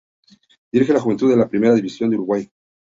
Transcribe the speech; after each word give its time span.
Dirige 0.71 0.93
a 0.93 0.99
Juventud, 0.99 1.29
de 1.29 1.37
la 1.37 1.47
Primera 1.47 1.75
División 1.75 2.09
de 2.09 2.15
Uruguay. 2.15 2.49